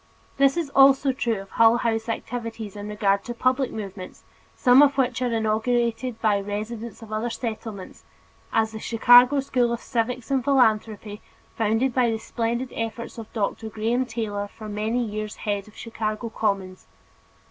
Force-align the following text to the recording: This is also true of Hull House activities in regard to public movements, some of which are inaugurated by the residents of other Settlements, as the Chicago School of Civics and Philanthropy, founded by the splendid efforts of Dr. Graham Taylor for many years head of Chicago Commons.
This 0.37 0.57
is 0.57 0.71
also 0.71 1.11
true 1.13 1.39
of 1.41 1.51
Hull 1.51 1.77
House 1.77 2.09
activities 2.09 2.75
in 2.75 2.87
regard 2.89 3.23
to 3.25 3.35
public 3.35 3.71
movements, 3.71 4.23
some 4.55 4.81
of 4.81 4.97
which 4.97 5.21
are 5.21 5.31
inaugurated 5.31 6.19
by 6.19 6.41
the 6.41 6.47
residents 6.47 7.03
of 7.03 7.13
other 7.13 7.29
Settlements, 7.29 8.03
as 8.51 8.71
the 8.71 8.79
Chicago 8.79 9.41
School 9.41 9.71
of 9.71 9.79
Civics 9.79 10.31
and 10.31 10.43
Philanthropy, 10.43 11.21
founded 11.55 11.93
by 11.93 12.09
the 12.09 12.17
splendid 12.17 12.73
efforts 12.73 13.19
of 13.19 13.31
Dr. 13.31 13.69
Graham 13.69 14.07
Taylor 14.07 14.47
for 14.47 14.67
many 14.67 15.05
years 15.05 15.35
head 15.35 15.67
of 15.67 15.77
Chicago 15.77 16.29
Commons. 16.29 16.87